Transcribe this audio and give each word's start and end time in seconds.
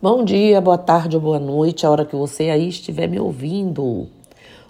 Bom 0.00 0.22
dia, 0.24 0.60
boa 0.60 0.78
tarde 0.78 1.16
ou 1.16 1.22
boa 1.22 1.40
noite, 1.40 1.84
a 1.84 1.90
hora 1.90 2.04
que 2.04 2.14
você 2.14 2.50
aí 2.50 2.68
estiver 2.68 3.08
me 3.08 3.18
ouvindo. 3.18 4.06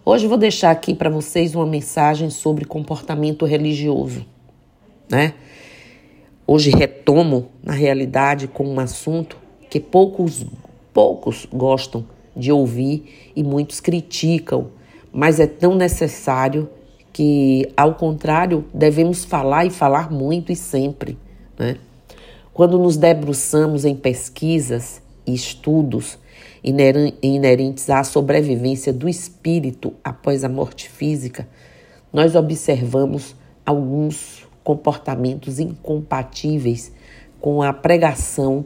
Hoje 0.03 0.27
vou 0.27 0.39
deixar 0.39 0.71
aqui 0.71 0.95
para 0.95 1.11
vocês 1.11 1.55
uma 1.55 1.67
mensagem 1.67 2.31
sobre 2.31 2.65
comportamento 2.65 3.45
religioso, 3.45 4.25
né? 5.07 5.35
Hoje 6.47 6.71
retomo, 6.71 7.51
na 7.63 7.75
realidade, 7.75 8.49
com 8.49 8.67
um 8.67 8.81
assunto 8.81 9.37
que 9.69 9.79
poucos, 9.79 10.47
poucos 10.95 11.47
gostam 11.53 12.07
de 12.35 12.51
ouvir 12.51 13.31
e 13.37 13.45
muitos 13.45 13.81
criticam, 13.81 14.69
mas 15.13 15.39
é 15.39 15.47
tão 15.47 15.75
necessário 15.75 16.71
que, 17.13 17.71
ao 17.77 17.97
contrário, 17.97 18.65
devemos 18.73 19.27
falar 19.27 19.67
e 19.67 19.71
falar 19.71 20.11
muito 20.11 20.51
e 20.51 20.57
sempre, 20.57 21.19
né? 21.59 21.77
Quando 22.55 22.79
nos 22.79 22.97
debruçamos 22.97 23.85
em 23.85 23.95
pesquisas 23.95 25.07
e 25.29 25.35
estudos 25.35 26.19
inerentes 26.65 27.91
à 27.91 28.03
sobrevivência 28.03 28.93
do 28.93 29.09
espírito 29.09 29.93
após 30.03 30.43
a 30.43 30.49
morte 30.49 30.89
física, 30.89 31.47
nós 32.11 32.35
observamos 32.35 33.37
alguns 33.65 34.47
comportamentos 34.65 35.59
incompatíveis 35.61 36.91
com 37.41 37.63
a 37.63 37.73
pregação 37.73 38.65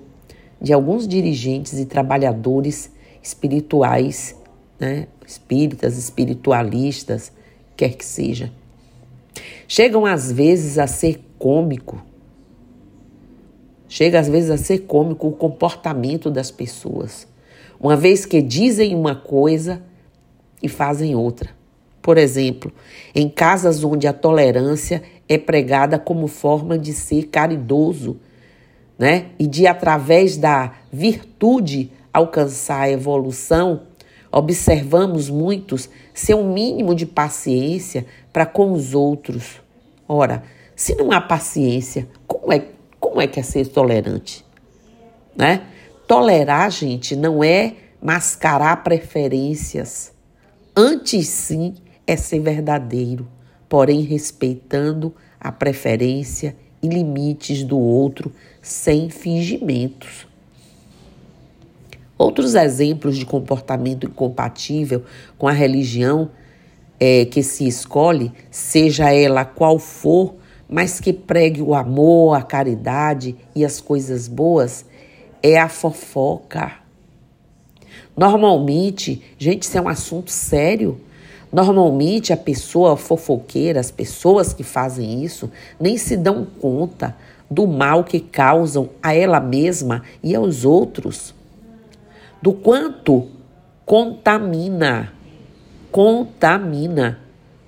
de 0.61 0.73
alguns 0.73 1.07
dirigentes 1.09 1.79
e 1.79 1.85
trabalhadores 1.85 2.91
espirituais, 3.21 4.37
né? 4.79 5.09
espíritas, 5.27 5.99
espiritualistas, 5.99 7.33
quer 7.77 7.95
que 7.95 8.05
seja. 8.05 8.53
Chegam 9.67 10.07
às 10.07 10.31
vezes 10.31 10.79
a 10.79 10.87
ser 10.87 11.21
cômico 11.39 12.12
Chega 13.95 14.19
às 14.19 14.27
vezes 14.27 14.49
a 14.49 14.57
ser 14.57 14.87
cômico 14.87 15.29
o 15.29 15.33
comportamento 15.33 16.31
das 16.31 16.51
pessoas, 16.51 17.29
uma 17.79 17.95
vez 17.95 18.25
que 18.25 18.41
dizem 18.41 18.95
uma 18.95 19.15
coisa 19.15 19.83
e 20.63 20.67
fazem 20.67 21.15
outra. 21.15 21.51
Por 22.01 22.17
exemplo, 22.17 22.73
em 23.15 23.29
casas 23.29 23.85
onde 23.85 24.07
a 24.07 24.15
tolerância 24.15 25.03
é 25.29 25.37
pregada 25.37 25.99
como 25.99 26.27
forma 26.27 26.79
de 26.79 26.95
ser 26.95 27.25
caridoso, 27.25 28.17
né? 28.99 29.27
E 29.39 29.47
de 29.47 29.67
através 29.67 30.39
da 30.39 30.73
virtude 30.91 31.93
alcançar 32.15 32.85
a 32.85 32.91
evolução, 32.91 33.83
observamos 34.33 35.29
muitos 35.29 35.91
ser 36.15 36.35
um 36.35 36.51
mínimo 36.51 36.95
de 36.95 37.05
paciência 37.05 38.07
para 38.33 38.47
com 38.47 38.73
os 38.73 38.95
outros. 38.95 39.61
Ora, 40.09 40.45
se 40.75 40.95
não 40.95 41.13
há 41.13 41.21
paciência, 41.21 42.09
como 42.27 42.51
é 42.55 42.69
como 43.03 43.21
é 43.21 43.27
que 43.27 43.41
é 43.41 43.43
ser 43.43 43.67
tolerante? 43.67 44.45
Né? 45.37 45.67
Tolerar, 46.07 46.71
gente, 46.71 47.17
não 47.17 47.43
é 47.43 47.75
mascarar 48.01 48.77
preferências. 48.85 50.13
Antes, 50.75 51.27
sim, 51.27 51.75
é 52.07 52.17
ser 52.17 52.39
verdadeiro, 52.39 53.27
porém 53.69 54.03
respeitando 54.03 55.13
a 55.41 55.51
preferência 55.51 56.55
e 56.81 56.87
limites 56.87 57.65
do 57.65 57.77
outro 57.77 58.33
sem 58.63 59.11
fingimentos. 59.11 60.29
Outros 62.17 62.55
exemplos 62.55 63.17
de 63.19 63.27
comportamento 63.27 64.07
incompatível 64.07 65.03
com 65.37 65.49
a 65.49 65.53
religião 65.53 66.31
é, 67.01 67.25
que 67.25 67.43
se 67.43 67.67
escolhe, 67.67 68.33
seja 68.49 69.13
ela 69.13 69.45
qual 69.45 69.77
for, 69.81 70.37
mas 70.73 70.99
que 70.99 71.13
pregue 71.13 71.61
o 71.61 71.75
amor, 71.75 72.35
a 72.35 72.41
caridade 72.41 73.37
e 73.55 73.63
as 73.63 73.79
coisas 73.79 74.27
boas, 74.27 74.87
é 75.43 75.61
a 75.61 75.69
fofoca. 75.69 76.73
Normalmente, 78.17 79.23
gente, 79.37 79.65
isso 79.65 79.77
é 79.77 79.83
um 79.83 79.89
assunto 79.89 80.31
sério. 80.31 80.99
Normalmente, 81.53 82.33
a 82.33 82.39
pessoa 82.39 82.97
fofoqueira, 82.97 83.81
as 83.81 83.91
pessoas 83.91 84.55
que 84.55 84.63
fazem 84.63 85.23
isso, 85.23 85.51
nem 85.79 85.99
se 85.99 86.17
dão 86.17 86.47
conta 86.59 87.15
do 87.51 87.67
mal 87.67 88.03
que 88.03 88.19
causam 88.19 88.89
a 89.03 89.15
ela 89.15 89.41
mesma 89.41 90.03
e 90.23 90.35
aos 90.35 90.65
outros. 90.65 91.35
Do 92.41 92.55
quanto 92.55 93.29
contamina, 93.85 95.13
contamina 95.91 97.21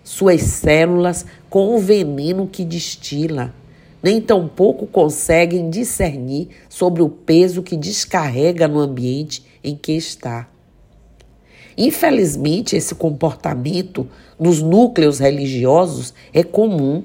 suas 0.02 0.42
células 0.42 1.26
com 1.54 1.76
o 1.76 1.78
veneno 1.78 2.48
que 2.48 2.64
destila. 2.64 3.54
Nem 4.02 4.20
tampouco 4.20 4.88
conseguem 4.88 5.70
discernir 5.70 6.48
sobre 6.68 7.00
o 7.00 7.08
peso 7.08 7.62
que 7.62 7.76
descarrega 7.76 8.66
no 8.66 8.80
ambiente 8.80 9.44
em 9.62 9.76
que 9.76 9.92
está. 9.92 10.48
Infelizmente, 11.78 12.74
esse 12.74 12.92
comportamento 12.96 14.08
nos 14.36 14.60
núcleos 14.60 15.20
religiosos 15.20 16.12
é 16.32 16.42
comum 16.42 17.04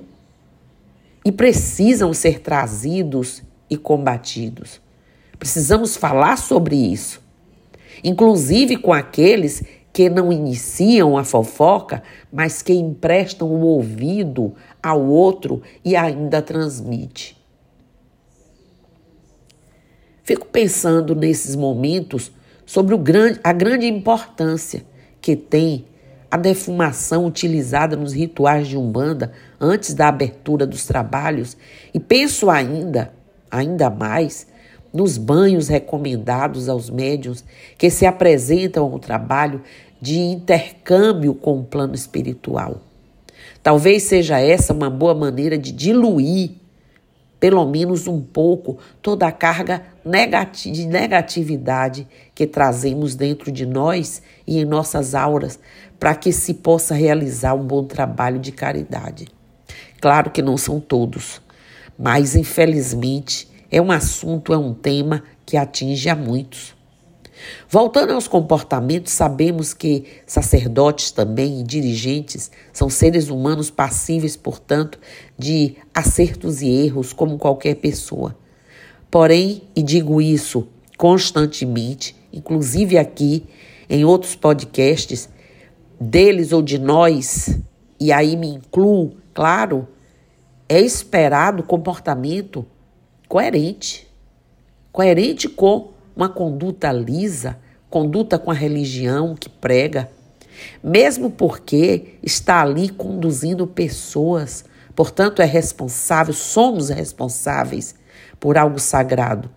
e 1.23 1.31
precisam 1.31 2.11
ser 2.11 2.39
trazidos 2.39 3.43
e 3.69 3.77
combatidos. 3.77 4.81
Precisamos 5.37 5.95
falar 5.95 6.39
sobre 6.39 6.75
isso, 6.75 7.21
inclusive 8.03 8.77
com 8.77 8.91
aqueles 8.91 9.61
que 9.91 10.09
não 10.09 10.31
iniciam 10.31 11.17
a 11.17 11.23
fofoca, 11.23 12.03
mas 12.31 12.61
que 12.61 12.73
emprestam 12.73 13.47
o 13.49 13.61
ouvido 13.61 14.53
ao 14.81 15.01
outro 15.01 15.61
e 15.83 15.95
ainda 15.95 16.41
transmite. 16.41 17.37
Fico 20.23 20.45
pensando 20.45 21.15
nesses 21.15 21.55
momentos 21.55 22.31
sobre 22.65 22.95
grande, 22.97 23.39
a 23.43 23.51
grande 23.51 23.87
importância 23.87 24.85
que 25.19 25.35
tem 25.35 25.85
a 26.29 26.37
defumação 26.37 27.25
utilizada 27.25 27.95
nos 27.95 28.13
rituais 28.13 28.67
de 28.67 28.77
Umbanda 28.77 29.31
antes 29.59 29.95
da 29.95 30.07
abertura 30.07 30.67
dos 30.67 30.85
trabalhos 30.85 31.57
e 31.93 31.99
penso 31.99 32.49
ainda, 32.49 33.11
ainda 33.49 33.89
mais, 33.89 34.45
nos 34.93 35.17
banhos 35.17 35.67
recomendados 35.67 36.67
aos 36.67 36.89
médiuns 36.89 37.43
que 37.77 37.89
se 37.89 38.05
apresentam 38.05 38.85
ao 38.85 38.99
trabalho 38.99 39.61
de 40.01 40.17
intercâmbio 40.17 41.33
com 41.33 41.59
o 41.59 41.63
plano 41.63 41.93
espiritual. 41.93 42.81
Talvez 43.61 44.03
seja 44.03 44.39
essa 44.39 44.73
uma 44.73 44.89
boa 44.89 45.13
maneira 45.13 45.57
de 45.57 45.71
diluir, 45.71 46.51
pelo 47.39 47.65
menos 47.65 48.07
um 48.07 48.21
pouco, 48.21 48.77
toda 49.01 49.27
a 49.27 49.31
carga 49.31 49.83
de 50.53 50.85
negatividade 50.85 52.07
que 52.33 52.47
trazemos 52.47 53.15
dentro 53.15 53.51
de 53.51 53.65
nós 53.65 54.21
e 54.47 54.59
em 54.59 54.65
nossas 54.65 55.13
auras, 55.13 55.59
para 55.99 56.15
que 56.15 56.31
se 56.31 56.53
possa 56.53 56.95
realizar 56.95 57.53
um 57.53 57.65
bom 57.65 57.83
trabalho 57.83 58.39
de 58.39 58.51
caridade. 58.51 59.27
Claro 60.01 60.31
que 60.31 60.41
não 60.41 60.57
são 60.57 60.79
todos, 60.79 61.41
mas 61.97 62.35
infelizmente 62.35 63.48
é 63.71 63.81
um 63.81 63.91
assunto, 63.91 64.53
é 64.53 64.57
um 64.57 64.73
tema 64.73 65.23
que 65.45 65.57
atinge 65.57 66.09
a 66.09 66.15
muitos. 66.15 66.75
Voltando 67.69 68.13
aos 68.13 68.27
comportamentos, 68.27 69.13
sabemos 69.13 69.73
que 69.73 70.05
sacerdotes 70.25 71.11
também 71.11 71.61
e 71.61 71.63
dirigentes 71.63 72.51
são 72.73 72.89
seres 72.89 73.29
humanos 73.29 73.69
passíveis, 73.69 74.35
portanto, 74.35 74.99
de 75.37 75.75
acertos 75.93 76.61
e 76.61 76.69
erros 76.69 77.13
como 77.13 77.37
qualquer 77.37 77.75
pessoa. 77.75 78.35
Porém, 79.09 79.63
e 79.75 79.81
digo 79.81 80.21
isso 80.21 80.67
constantemente, 80.97 82.15
inclusive 82.33 82.97
aqui 82.97 83.45
em 83.89 84.03
outros 84.03 84.35
podcasts, 84.35 85.29
deles 85.99 86.51
ou 86.51 86.61
de 86.61 86.77
nós, 86.77 87.57
e 87.99 88.11
aí 88.11 88.35
me 88.35 88.47
incluo, 88.47 89.15
claro, 89.33 89.87
é 90.67 90.79
esperado 90.79 91.63
comportamento 91.63 92.65
coerente. 93.29 94.07
Coerente 94.91 95.47
com 95.47 95.91
uma 96.15 96.27
conduta 96.27 96.91
lisa, 96.91 97.59
conduta 97.87 98.39
com 98.39 98.49
a 98.49 98.55
religião 98.55 99.35
que 99.35 99.47
prega, 99.47 100.09
mesmo 100.83 101.29
porque 101.29 102.15
está 102.23 102.61
ali 102.61 102.89
conduzindo 102.89 103.65
pessoas, 103.67 104.65
portanto 104.95 105.41
é 105.41 105.45
responsável, 105.45 106.33
somos 106.33 106.89
responsáveis 106.89 107.95
por 108.39 108.57
algo 108.57 108.79
sagrado. 108.79 109.49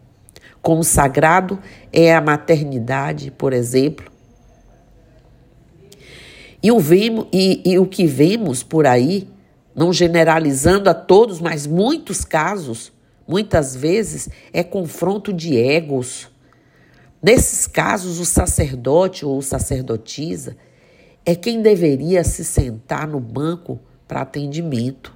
Como 0.61 0.85
sagrado 0.85 1.59
é 1.93 2.15
a 2.15 2.21
maternidade, 2.21 3.31
por 3.33 3.53
exemplo. 3.53 4.13
E 6.63 6.71
o, 6.71 6.79
vemos, 6.79 7.27
e, 7.33 7.61
e 7.65 7.79
o 7.79 7.87
que 7.87 8.07
vemos 8.07 8.63
por 8.63 8.87
aí, 8.87 9.29
não 9.75 9.93
generalizando 9.93 10.89
a 10.89 10.95
todos, 10.95 11.41
mas 11.41 11.67
muitos 11.67 12.25
casos, 12.25 12.93
muitas 13.27 13.75
vezes, 13.75 14.29
é 14.53 14.63
confronto 14.63 15.33
de 15.33 15.57
egos, 15.57 16.33
Nesses 17.23 17.69
casos, 17.69 18.19
o 18.19 18.25
sacerdote 18.25 19.25
ou 19.25 19.41
sacerdotisa 19.41 20.57
é 21.25 21.37
quem 21.37 21.63
deveria 21.63 22.25
se 22.25 22.45
sentar 22.45 23.07
no 23.07 23.21
banco 23.21 23.79
para 24.09 24.23
atendimento. 24.23 25.15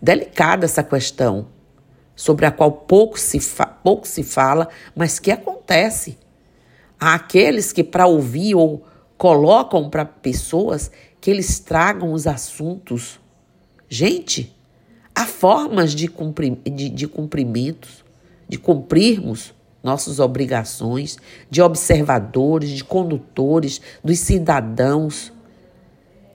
Delicada 0.00 0.64
essa 0.64 0.82
questão. 0.82 1.48
sobre 2.16 2.46
a 2.46 2.50
qual 2.50 2.72
pouco 2.72 3.16
se, 3.16 3.38
pouco 3.84 4.08
se 4.08 4.24
fala, 4.24 4.68
mas 4.92 5.20
que 5.20 5.30
acontece. 5.30 6.18
Há 6.98 7.14
aqueles 7.14 7.70
que, 7.70 7.84
para 7.84 8.08
ouvir 8.08 8.56
ou 8.56 8.84
colocam 9.16 9.88
para 9.88 10.04
pessoas 10.04 10.90
que 11.20 11.30
eles 11.30 11.60
tragam 11.60 12.12
os 12.12 12.26
assuntos. 12.26 13.20
Gente, 13.88 14.57
há 15.22 15.26
formas 15.26 15.94
de, 15.94 16.08
cumprir, 16.08 16.56
de, 16.64 16.88
de 16.88 17.06
cumprimentos, 17.06 18.04
de 18.48 18.58
cumprirmos 18.58 19.54
nossas 19.82 20.18
obrigações, 20.18 21.16
de 21.50 21.62
observadores, 21.62 22.70
de 22.70 22.84
condutores, 22.84 23.80
dos 24.02 24.18
cidadãos, 24.18 25.32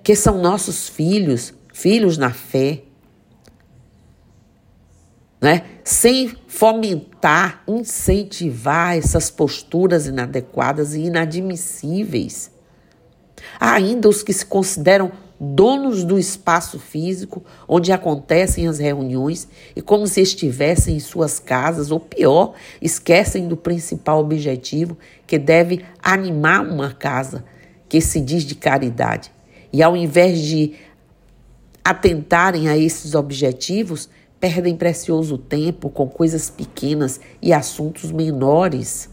que 0.03 0.15
são 0.15 0.41
nossos 0.41 0.88
filhos, 0.89 1.53
filhos 1.74 2.18
na 2.18 2.31
fé 2.31 2.83
né? 5.44 5.65
sem 5.83 6.33
fomentar, 6.47 7.63
incentivar 7.68 8.97
essas 8.97 9.30
posturas 9.30 10.07
inadequadas 10.07 10.94
e 10.94 11.01
inadmissíveis. 11.01 12.50
Há 13.59 13.74
ainda 13.74 14.07
os 14.07 14.24
que 14.24 14.31
se 14.31 14.45
consideram 14.45 15.12
donos 15.44 16.04
do 16.04 16.18
espaço 16.18 16.80
físico 16.80 17.44
onde 17.68 17.92
acontecem 17.92 18.68
as 18.68 18.80
reuniões 18.80 19.48
e, 19.75 19.81
como 19.81 20.07
se 20.07 20.22
estivessem 20.22 20.95
em 20.95 21.00
suas 21.00 21.38
casas, 21.38 21.92
ou 21.92 22.00
pior, 22.00 22.54
esquecem 22.81 23.48
do 23.48 23.57
principal 23.57 24.19
objetivo 24.19 24.98
que 25.28 25.38
deve 25.38 25.86
animar 26.01 26.66
uma 26.66 26.94
casa 26.94 27.44
que 27.90 28.00
se 28.00 28.19
diz 28.22 28.44
de 28.44 28.56
caridade. 28.56 29.31
E 29.72 29.84
ao 29.84 29.98
invés 29.98 30.40
de 30.40 30.74
atentarem 31.84 32.69
a 32.69 32.78
esses 32.78 33.13
objetivos, 33.13 34.10
perdem 34.40 34.75
precioso 34.75 35.38
tempo 35.38 35.90
com 35.90 36.07
coisas 36.07 36.50
pequenas 36.50 37.19
e 37.42 37.54
assuntos 37.54 38.12
menores. 38.12 39.10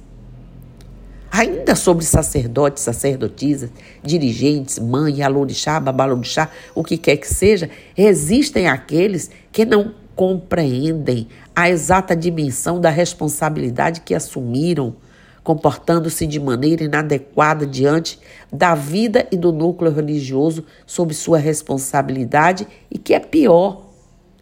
Ainda 1.30 1.76
sobre 1.76 2.04
sacerdotes, 2.04 2.82
sacerdotisas, 2.82 3.70
dirigentes, 4.02 4.80
mãe, 4.80 5.22
alorixá, 5.22 5.78
babalorixá, 5.78 6.50
o 6.74 6.82
que 6.82 6.98
quer 6.98 7.16
que 7.18 7.32
seja, 7.32 7.70
existem 7.96 8.66
aqueles 8.66 9.30
que 9.52 9.64
não 9.64 9.94
compreendem 10.16 11.28
a 11.54 11.70
exata 11.70 12.16
dimensão 12.16 12.80
da 12.80 12.90
responsabilidade 12.90 14.00
que 14.00 14.12
assumiram, 14.12 14.96
comportando-se 15.44 16.26
de 16.26 16.40
maneira 16.40 16.82
inadequada 16.82 17.64
diante 17.64 18.18
da 18.52 18.74
vida 18.74 19.26
e 19.30 19.36
do 19.36 19.52
núcleo 19.52 19.92
religioso 19.92 20.64
sob 20.84 21.14
sua 21.14 21.38
responsabilidade 21.38 22.66
e 22.90 22.98
que 22.98 23.14
é 23.14 23.20
pior, 23.20 23.88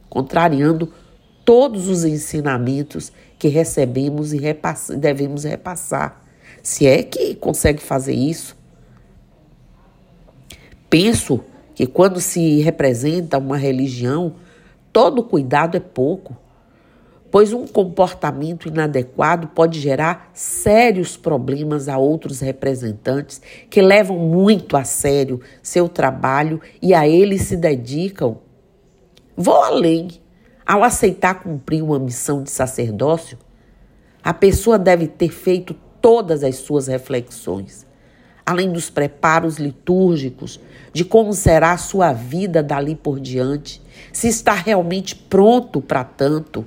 contrariando 0.09 0.91
todos 1.45 1.87
os 1.87 2.05
ensinamentos 2.05 3.13
que 3.39 3.49
recebemos 3.49 4.33
e 4.33 4.39
repass 4.39 4.91
devemos 4.97 5.45
repassar. 5.45 6.28
Se 6.63 6.87
é 6.87 7.03
que 7.03 7.35
consegue 7.35 7.81
fazer 7.81 8.15
isso. 8.15 8.57
Penso 10.91 11.45
que 11.75 11.87
quando 11.87 12.21
se 12.21 12.61
representa 12.61 13.39
uma 13.39 13.57
religião, 13.57 14.35
todo 14.93 15.23
cuidado 15.23 15.77
é 15.77 15.81
pouco, 15.81 16.37
pois 17.31 17.53
um 17.53 17.67
comportamento 17.67 18.69
inadequado 18.69 19.49
pode 19.49 19.79
gerar 19.79 20.31
sérios 20.33 21.17
problemas 21.17 21.89
a 21.89 21.99
outros 21.99 22.41
representantes 22.41 23.41
que 23.69 23.83
levam 23.83 24.19
muito 24.19 24.77
a 24.77 24.85
sério 24.85 25.41
seu 25.63 25.89
trabalho 25.89 26.61
e 26.81 26.95
a 26.95 27.07
ele 27.07 27.39
se 27.39 27.57
dedicam 27.57 28.39
Vou 29.41 29.63
além. 29.63 30.09
Ao 30.67 30.83
aceitar 30.83 31.41
cumprir 31.41 31.81
uma 31.81 31.97
missão 31.97 32.43
de 32.43 32.51
sacerdócio, 32.51 33.39
a 34.21 34.35
pessoa 34.35 34.77
deve 34.77 35.07
ter 35.07 35.29
feito 35.29 35.77
todas 36.09 36.43
as 36.43 36.57
suas 36.57 36.87
reflexões, 36.87 37.87
além 38.47 38.73
dos 38.73 38.89
preparos 38.89 39.59
litúrgicos, 39.59 40.59
de 40.91 41.05
como 41.05 41.35
será 41.35 41.73
a 41.73 41.77
sua 41.77 42.15
vida 42.15 42.63
dali 42.63 42.95
por 42.95 43.21
diante, 43.21 43.83
se 44.11 44.27
está 44.27 44.55
realmente 44.55 45.15
pronto 45.15 45.83
para 45.83 46.05
tanto, 46.05 46.65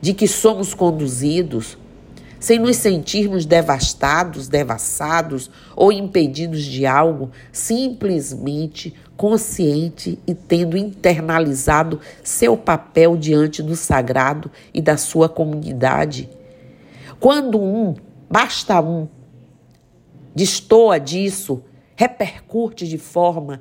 de 0.00 0.14
que 0.14 0.26
somos 0.26 0.72
conduzidos 0.72 1.76
sem 2.40 2.58
nos 2.58 2.78
sentirmos 2.78 3.44
devastados, 3.44 4.48
devassados 4.48 5.50
ou 5.76 5.92
impedidos 5.92 6.62
de 6.64 6.86
algo, 6.86 7.30
simplesmente 7.52 8.94
consciente 9.18 10.18
e 10.26 10.34
tendo 10.34 10.78
internalizado 10.78 12.00
seu 12.24 12.56
papel 12.56 13.18
diante 13.18 13.62
do 13.62 13.76
sagrado 13.76 14.50
e 14.72 14.80
da 14.80 14.96
sua 14.96 15.28
comunidade. 15.28 16.37
Quando 17.20 17.60
um, 17.60 17.94
basta 18.30 18.80
um, 18.80 19.08
destoa 20.34 20.98
disso, 20.98 21.62
repercute 21.96 22.86
de 22.86 22.98
forma 22.98 23.60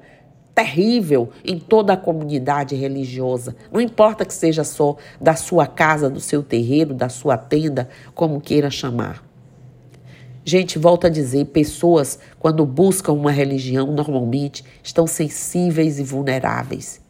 terrível 0.53 1.29
em 1.45 1.59
toda 1.59 1.93
a 1.93 1.97
comunidade 1.97 2.75
religiosa. 2.75 3.55
Não 3.71 3.79
importa 3.79 4.25
que 4.25 4.33
seja 4.33 4.63
só 4.63 4.95
da 5.21 5.35
sua 5.35 5.67
casa, 5.67 6.09
do 6.09 6.19
seu 6.19 6.41
terreiro, 6.41 6.93
da 6.93 7.09
sua 7.09 7.37
tenda, 7.37 7.89
como 8.15 8.41
queira 8.41 8.69
chamar. 8.69 9.23
Gente, 10.43 10.79
volto 10.79 11.05
a 11.05 11.09
dizer, 11.09 11.45
pessoas, 11.47 12.17
quando 12.39 12.65
buscam 12.65 13.11
uma 13.11 13.31
religião, 13.31 13.91
normalmente 13.91 14.63
estão 14.81 15.05
sensíveis 15.05 15.99
e 15.99 16.03
vulneráveis. 16.03 17.01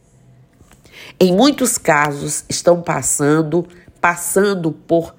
Em 1.20 1.32
muitos 1.32 1.78
casos, 1.78 2.44
estão 2.48 2.82
passando, 2.82 3.66
passando 4.00 4.72
por 4.72 5.14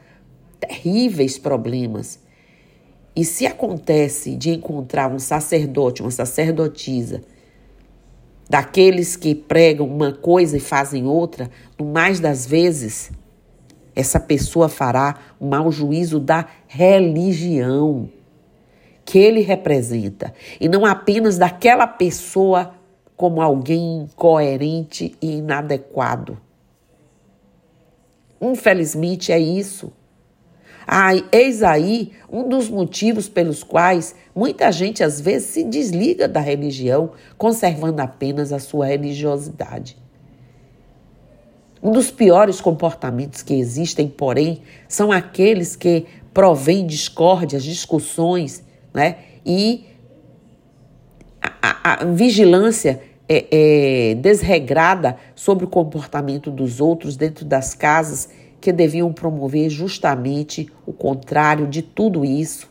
terríveis 0.60 1.38
problemas. 1.38 2.20
E 3.16 3.26
se 3.26 3.46
acontece 3.46 4.36
de 4.36 4.52
encontrar 4.52 5.12
um 5.12 5.20
sacerdote, 5.20 6.02
uma 6.02 6.12
sacerdotisa, 6.12 7.22
daqueles 8.50 9.16
que 9.16 9.36
pregam 9.36 9.88
uma 9.88 10.12
coisa 10.12 10.58
e 10.58 10.60
fazem 10.60 11.06
outra, 11.06 11.50
no 11.78 11.86
mais 11.86 12.20
das 12.20 12.46
vezes, 12.46 13.12
essa 13.96 14.20
pessoa 14.20 14.70
fará 14.70 15.20
um 15.40 15.50
mau 15.50 15.72
juízo 15.72 16.20
da 16.20 16.48
religião 16.68 18.10
que 19.06 19.18
ele 19.18 19.42
representa 19.42 20.34
e 20.62 20.70
não 20.70 20.86
apenas 20.86 21.38
daquela 21.38 21.88
pessoa 21.88 22.76
como 23.18 23.42
alguém 23.42 24.04
incoerente 24.04 25.16
e 25.22 25.38
inadequado. 25.38 26.40
Infelizmente 28.40 29.32
é 29.32 29.40
isso. 29.40 29.92
Ah, 30.92 31.12
eis 31.32 31.62
aí 31.62 32.14
um 32.32 32.50
dos 32.50 32.68
motivos 32.68 33.30
pelos 33.30 33.62
quais 33.62 34.16
muita 34.34 34.72
gente 34.72 35.04
às 35.04 35.22
vezes 35.22 35.50
se 35.50 35.64
desliga 35.64 36.28
da 36.28 36.40
religião, 36.40 37.12
conservando 37.38 38.02
apenas 38.02 38.52
a 38.52 38.58
sua 38.58 38.88
religiosidade. 38.88 39.96
Um 41.84 41.92
dos 41.92 42.10
piores 42.10 42.60
comportamentos 42.60 43.44
que 43.44 43.54
existem, 43.54 44.08
porém, 44.08 44.64
são 44.88 45.12
aqueles 45.12 45.76
que 45.76 46.08
provêm 46.34 46.88
discórdias, 46.88 47.64
discussões, 47.64 48.64
né? 48.92 49.18
E 49.46 49.86
a, 51.40 51.52
a, 51.62 52.02
a 52.02 52.06
vigilância 52.06 53.00
é, 53.30 53.46
é, 53.52 54.16
desregrada 54.16 55.18
sobre 55.36 55.66
o 55.66 55.68
comportamento 55.68 56.50
dos 56.50 56.82
outros 56.82 57.16
dentro 57.16 57.46
das 57.46 57.76
casas 57.76 58.30
que 58.60 58.72
deviam 58.72 59.12
promover 59.14 59.70
justamente 59.70 60.70
o 60.86 60.94
contrário 60.94 61.68
de 61.68 61.82
tudo 61.82 62.26
isso. 62.26 62.68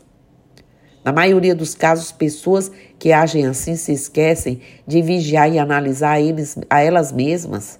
Na 1.03 1.11
maioria 1.11 1.55
dos 1.55 1.73
casos, 1.73 2.11
pessoas 2.11 2.71
que 2.97 3.11
agem 3.11 3.45
assim 3.45 3.75
se 3.75 3.91
esquecem 3.91 4.61
de 4.85 5.01
vigiar 5.01 5.51
e 5.51 5.57
analisar 5.57 6.19
eles, 6.19 6.57
a 6.69 6.81
elas 6.81 7.11
mesmas 7.11 7.79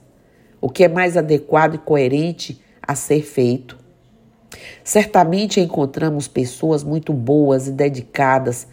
o 0.61 0.69
que 0.69 0.83
é 0.83 0.87
mais 0.87 1.15
adequado 1.15 1.75
e 1.75 1.77
coerente 1.77 2.61
a 2.81 2.95
ser 2.95 3.21
feito. 3.21 3.77
Certamente 4.83 5.59
encontramos 5.59 6.27
pessoas 6.27 6.83
muito 6.83 7.13
boas 7.13 7.67
e 7.67 7.71
dedicadas 7.71 8.67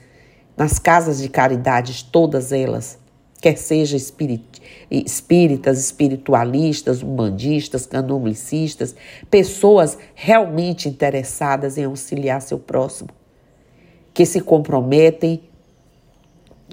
nas 0.56 0.78
casas 0.78 1.18
de 1.20 1.28
caridade, 1.28 2.08
todas 2.10 2.50
elas, 2.50 2.98
quer 3.40 3.56
sejam 3.56 3.96
espíritas, 3.96 5.78
espiritualistas, 5.78 7.02
umbandistas, 7.02 7.86
candomblicistas, 7.86 8.94
pessoas 9.30 9.98
realmente 10.14 10.88
interessadas 10.88 11.76
em 11.76 11.84
auxiliar 11.84 12.40
seu 12.40 12.58
próximo, 12.58 13.10
que 14.14 14.24
se 14.24 14.40
comprometem 14.40 15.42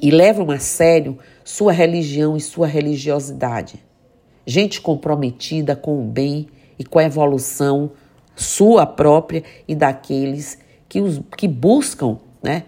e 0.01 0.09
levam 0.09 0.49
a 0.51 0.59
sério 0.59 1.17
sua 1.43 1.71
religião 1.71 2.35
e 2.35 2.41
sua 2.41 2.67
religiosidade. 2.67 3.83
Gente 4.45 4.81
comprometida 4.81 5.75
com 5.75 6.01
o 6.01 6.05
bem 6.05 6.47
e 6.77 6.83
com 6.83 6.99
a 6.99 7.03
evolução 7.03 7.91
sua 8.35 8.85
própria 8.85 9.43
e 9.67 9.75
daqueles 9.75 10.57
que, 10.89 11.01
os, 11.01 11.21
que 11.37 11.47
buscam, 11.47 12.17
né, 12.41 12.63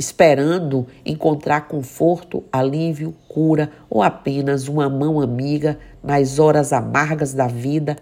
esperando 0.00 0.86
encontrar 1.04 1.68
conforto, 1.68 2.42
alívio, 2.50 3.14
cura 3.28 3.70
ou 3.90 4.02
apenas 4.02 4.66
uma 4.66 4.88
mão 4.88 5.20
amiga 5.20 5.78
nas 6.02 6.38
horas 6.38 6.72
amargas 6.72 7.34
da 7.34 7.46
vida, 7.46 7.98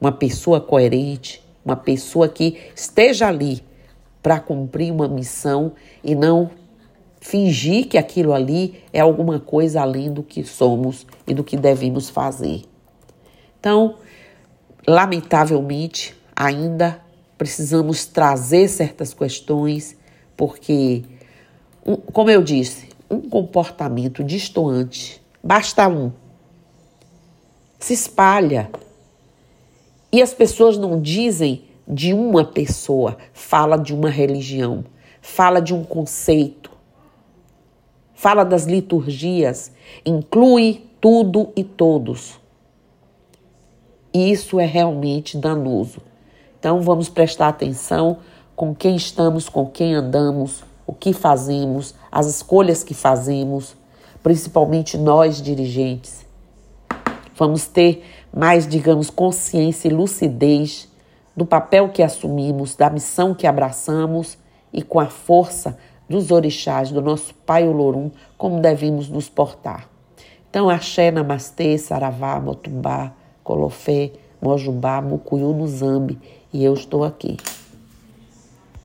uma 0.00 0.10
pessoa 0.10 0.62
coerente, 0.62 1.44
uma 1.62 1.76
pessoa 1.76 2.26
que 2.26 2.56
esteja 2.74 3.28
ali 3.28 3.62
para 4.22 4.40
cumprir 4.40 4.90
uma 4.90 5.06
missão 5.06 5.72
e 6.02 6.14
não 6.14 6.50
fingir 7.20 7.86
que 7.86 7.98
aquilo 7.98 8.32
ali 8.32 8.82
é 8.90 9.00
alguma 9.00 9.38
coisa 9.38 9.82
além 9.82 10.10
do 10.10 10.22
que 10.22 10.42
somos 10.44 11.06
e 11.26 11.34
do 11.34 11.44
que 11.44 11.58
devemos 11.58 12.08
fazer. 12.08 12.62
Então, 13.60 13.96
lamentavelmente, 14.88 16.16
ainda 16.34 16.98
precisamos 17.36 18.06
trazer 18.06 18.68
certas 18.68 19.12
questões, 19.12 19.98
porque, 20.34 21.04
como 22.12 22.30
eu 22.30 22.42
disse, 22.42 22.88
um 23.10 23.20
comportamento 23.20 24.22
distoante, 24.22 25.20
basta 25.42 25.88
um, 25.88 26.12
se 27.78 27.92
espalha. 27.92 28.70
E 30.12 30.22
as 30.22 30.32
pessoas 30.32 30.78
não 30.78 31.00
dizem 31.00 31.64
de 31.86 32.12
uma 32.12 32.44
pessoa, 32.44 33.16
fala 33.32 33.76
de 33.76 33.92
uma 33.92 34.08
religião, 34.08 34.84
fala 35.20 35.60
de 35.60 35.74
um 35.74 35.82
conceito, 35.82 36.70
fala 38.14 38.44
das 38.44 38.64
liturgias, 38.64 39.72
inclui 40.06 40.84
tudo 41.00 41.50
e 41.56 41.64
todos. 41.64 42.40
E 44.14 44.30
isso 44.30 44.60
é 44.60 44.66
realmente 44.66 45.36
danoso. 45.36 46.00
Então 46.58 46.80
vamos 46.82 47.08
prestar 47.08 47.48
atenção 47.48 48.18
com 48.54 48.74
quem 48.74 48.94
estamos, 48.94 49.48
com 49.48 49.66
quem 49.66 49.94
andamos, 49.94 50.62
o 50.86 50.92
que 50.92 51.12
fazemos, 51.12 51.94
as 52.10 52.26
escolhas 52.26 52.82
que 52.82 52.94
fazemos, 52.94 53.76
principalmente 54.22 54.96
nós 54.96 55.40
dirigentes. 55.40 56.24
Vamos 57.36 57.66
ter 57.66 58.04
mais, 58.32 58.66
digamos, 58.66 59.10
consciência 59.10 59.88
e 59.88 59.92
lucidez 59.92 60.88
do 61.36 61.46
papel 61.46 61.88
que 61.88 62.02
assumimos, 62.02 62.74
da 62.74 62.90
missão 62.90 63.34
que 63.34 63.46
abraçamos 63.46 64.36
e 64.72 64.82
com 64.82 65.00
a 65.00 65.06
força 65.06 65.76
dos 66.08 66.30
orixás, 66.30 66.90
do 66.90 67.00
nosso 67.00 67.34
Pai 67.34 67.66
Olorum, 67.66 68.10
como 68.36 68.60
devemos 68.60 69.08
nos 69.08 69.28
portar. 69.28 69.88
Então, 70.50 70.68
axé, 70.68 71.10
namastê, 71.10 71.78
saravá, 71.78 72.38
motumbá, 72.38 73.12
colofé, 73.42 74.12
mojubá, 74.40 75.00
mucuyu, 75.00 75.54
no 75.54 75.66
zambi, 75.66 76.18
e 76.52 76.62
eu 76.62 76.74
estou 76.74 77.04
aqui. 77.04 77.38